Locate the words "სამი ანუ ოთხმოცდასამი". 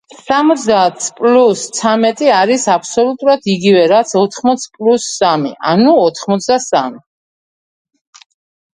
5.21-7.07